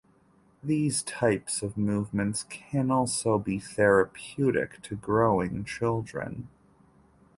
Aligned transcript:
These 0.63 1.03
types 1.03 1.61
of 1.61 1.77
movements 1.77 2.41
can 2.49 2.89
also 2.89 3.37
be 3.37 3.59
therapeutic 3.59 4.81
to 4.81 4.95
growing 4.95 5.63
children. 5.63 6.47